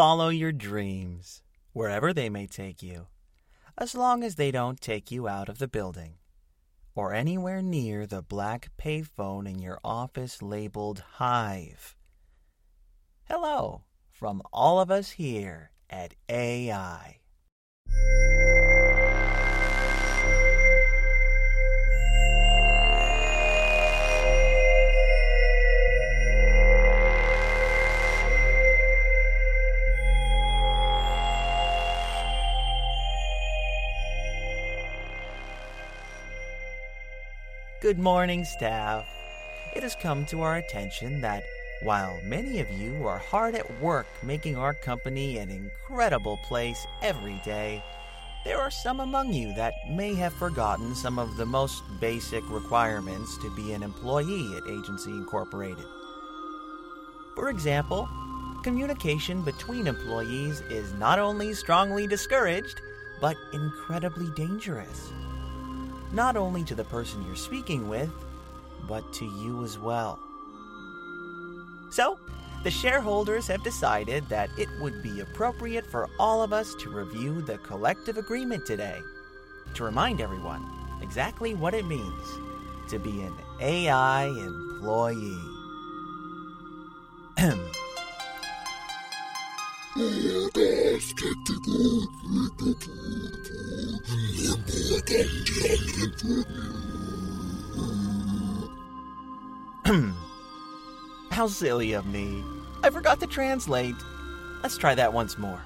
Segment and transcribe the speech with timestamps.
[0.00, 1.42] follow your dreams,
[1.74, 3.06] wherever they may take you,
[3.76, 6.14] as long as they don't take you out of the building
[6.94, 11.96] or anywhere near the black payphone in your office labeled Hive.
[13.24, 17.18] Hello from all of us here at AI.
[37.80, 39.06] Good morning, staff.
[39.74, 41.44] It has come to our attention that
[41.82, 47.40] while many of you are hard at work making our company an incredible place every
[47.42, 47.82] day,
[48.44, 53.38] there are some among you that may have forgotten some of the most basic requirements
[53.38, 55.86] to be an employee at Agency Incorporated.
[57.34, 58.06] For example,
[58.62, 62.78] communication between employees is not only strongly discouraged,
[63.22, 65.14] but incredibly dangerous
[66.12, 68.10] not only to the person you're speaking with,
[68.88, 70.18] but to you as well.
[71.90, 72.18] So,
[72.62, 77.40] the shareholders have decided that it would be appropriate for all of us to review
[77.40, 79.00] the collective agreement today
[79.74, 80.64] to remind everyone
[81.00, 82.38] exactly what it means
[82.88, 85.38] to be an AI employee.
[101.32, 102.44] How silly of me.
[102.84, 103.96] I forgot to translate.
[104.62, 105.60] Let's try that once more.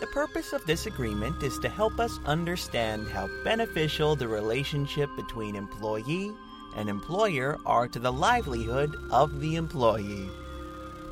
[0.00, 5.56] The purpose of this agreement is to help us understand how beneficial the relationship between
[5.56, 6.30] employee
[6.76, 10.30] and employer are to the livelihood of the employee.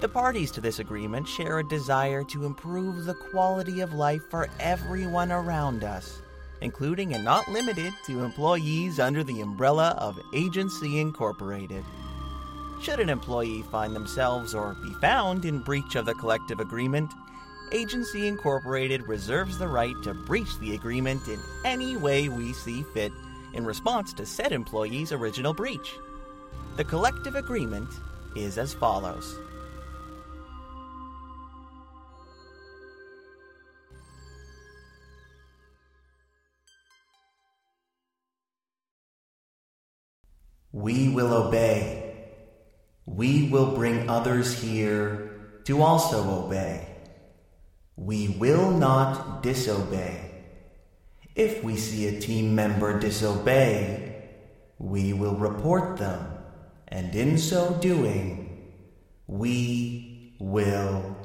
[0.01, 4.49] The parties to this agreement share a desire to improve the quality of life for
[4.59, 6.23] everyone around us,
[6.63, 11.85] including and not limited to employees under the umbrella of Agency Incorporated.
[12.81, 17.13] Should an employee find themselves or be found in breach of the collective agreement,
[17.71, 23.13] Agency Incorporated reserves the right to breach the agreement in any way we see fit
[23.53, 25.93] in response to said employee's original breach.
[26.77, 27.91] The collective agreement
[28.35, 29.39] is as follows.
[40.73, 42.15] We will obey.
[43.07, 45.31] We will bring others here
[45.65, 46.87] to also obey.
[47.97, 50.31] We will not disobey.
[51.35, 54.11] If we see a team member disobey,
[54.79, 56.27] we will report them,
[56.89, 58.73] and in so doing,
[59.27, 61.17] we will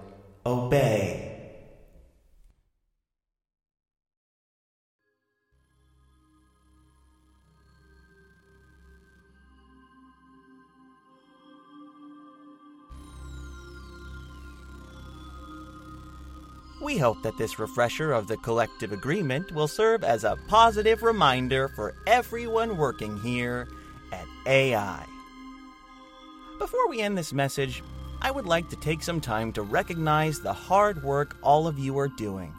[16.86, 21.68] We hope that this refresher of the collective agreement will serve as a positive reminder
[21.68, 23.68] for everyone working here
[24.12, 25.04] at AI.
[26.60, 27.82] Before we end this message,
[28.22, 31.98] I would like to take some time to recognize the hard work all of you
[31.98, 32.54] are doing.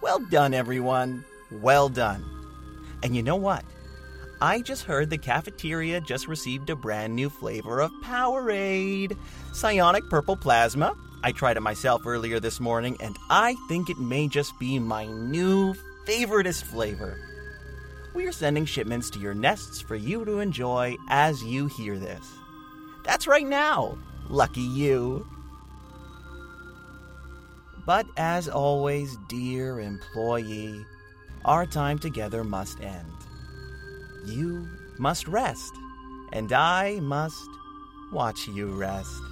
[0.00, 1.24] Well done, everyone.
[1.52, 2.24] Well done.
[3.04, 3.64] And you know what?
[4.40, 9.16] I just heard the cafeteria just received a brand new flavor of Powerade
[9.52, 14.28] Psionic Purple Plasma I tried it myself earlier this morning, and I think it may
[14.28, 15.74] just be my new
[16.06, 17.18] favoriteest flavor.
[18.14, 22.26] We are sending shipments to your nests for you to enjoy as you hear this.
[23.06, 23.96] That's right now.
[24.28, 25.26] Lucky you.
[27.86, 30.84] But as always, dear employee,
[31.46, 33.08] our time together must end.
[34.26, 34.68] You
[34.98, 35.72] must rest,
[36.34, 37.48] and I must
[38.12, 39.22] watch you rest.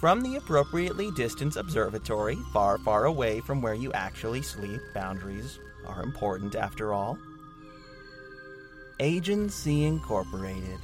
[0.00, 6.04] From the appropriately distanced observatory, far, far away from where you actually sleep, boundaries are
[6.04, 7.18] important after all.
[9.00, 10.78] Agency Incorporated.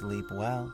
[0.00, 0.72] Sleep well.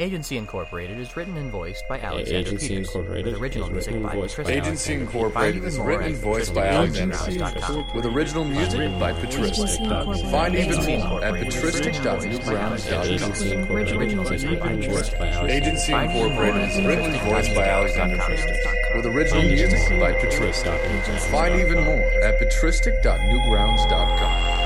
[0.00, 4.02] Agency Incorporated is written and voiced by Alexander Agency Peters, Incorporated with original is music
[4.02, 4.50] by Patricia.
[4.50, 9.86] Agency Incorporated is written and voiced by Alexander Peters, with original music by Patristic.
[10.30, 13.10] Find even more at patristic.newgrounds.com.
[13.10, 13.90] Agency Incorporated.
[13.90, 14.20] Is written
[14.62, 18.56] and voiced by Alexander Agency Incorporated is written and voiced by Alexander Patristic,
[18.96, 20.80] with original music by Patristic.
[21.30, 24.59] Find even more at patristic.newgrounds.com.